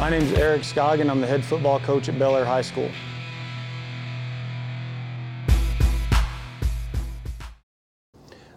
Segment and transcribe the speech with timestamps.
[0.00, 1.10] My name is Eric Scoggin.
[1.10, 2.90] I'm the head football coach at Bel Air High School.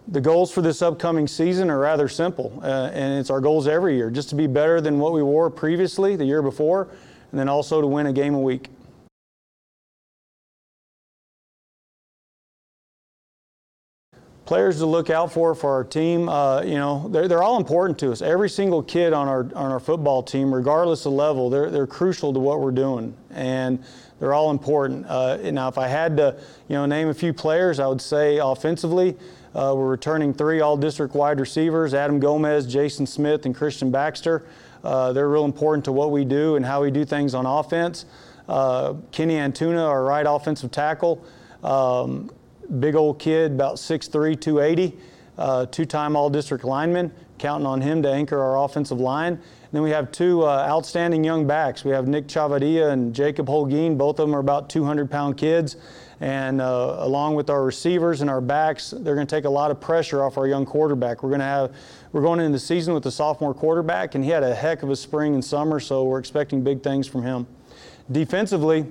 [0.08, 3.94] The goals for this upcoming season are rather simple, uh, and it's our goals every
[3.94, 6.88] year just to be better than what we wore previously the year before,
[7.30, 8.70] and then also to win a game a week.
[14.46, 17.98] Players to look out for for our team, uh, you know, they're, they're all important
[18.00, 18.20] to us.
[18.20, 22.30] Every single kid on our on our football team, regardless of level, they're they're crucial
[22.34, 23.82] to what we're doing, and
[24.20, 25.06] they're all important.
[25.08, 26.36] Uh, now, if I had to,
[26.68, 29.16] you know, name a few players, I would say offensively,
[29.54, 34.46] uh, we're returning three all-district wide receivers: Adam Gomez, Jason Smith, and Christian Baxter.
[34.82, 38.04] Uh, they're real important to what we do and how we do things on offense.
[38.46, 41.24] Uh, Kenny Antuna, our right offensive tackle.
[41.62, 42.30] Um,
[42.80, 44.98] big old kid, about 6'3", 280,
[45.36, 49.32] uh, two-time all-district lineman, counting on him to anchor our offensive line.
[49.34, 51.84] And then we have two uh, outstanding young backs.
[51.84, 53.98] We have Nick Chavadia and Jacob Holguin.
[53.98, 55.76] Both of them are about 200-pound kids.
[56.20, 59.70] And uh, along with our receivers and our backs, they're going to take a lot
[59.70, 61.22] of pressure off our young quarterback.
[61.22, 61.74] We're going to have,
[62.12, 64.90] we're going into the season with a sophomore quarterback, and he had a heck of
[64.90, 67.46] a spring and summer, so we're expecting big things from him.
[68.12, 68.86] Defensively,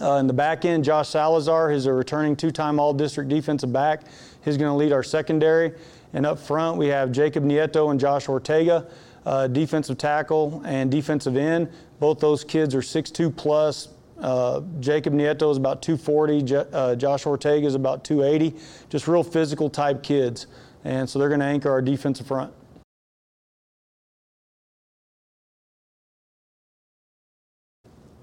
[0.00, 4.02] uh, in the back end, Josh Salazar is a returning two-time All-District defensive back.
[4.44, 5.72] He's going to lead our secondary.
[6.12, 8.86] And up front, we have Jacob Nieto and Josh Ortega,
[9.26, 11.68] uh, defensive tackle and defensive end.
[11.98, 13.88] Both those kids are 6'2 plus.
[14.18, 16.42] Uh, Jacob Nieto is about 240.
[16.42, 18.56] J- uh, Josh Ortega is about 280.
[18.88, 20.46] Just real physical type kids.
[20.84, 22.52] And so they're going to anchor our defensive front.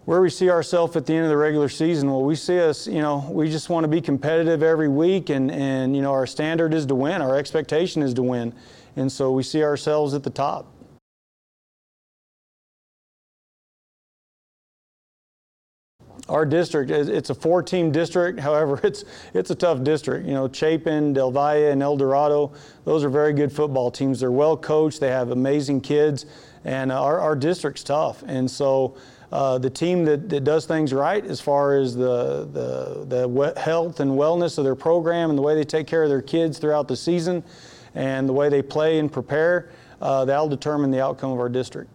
[0.06, 2.88] Where we see ourselves at the end of the regular season well we see us
[2.88, 6.25] you know we just want to be competitive every week and and you know our
[6.25, 8.53] standard is to win our expectation is to win
[8.95, 10.67] and so we see ourselves at the top.
[16.29, 20.47] Our district it's a four team district however it's it's a tough district you know
[20.47, 22.53] chapin del valle and el dorado
[22.85, 26.25] those are very good football teams they're well coached they have amazing kids
[26.63, 28.95] and uh, our, our district's tough and so
[29.31, 34.00] uh, the team that, that does things right as far as the, the, the health
[34.00, 36.88] and wellness of their program and the way they take care of their kids throughout
[36.88, 37.44] the season
[37.96, 39.69] and the way they play and prepare,
[40.02, 41.90] uh, that'll determine the outcome of our district.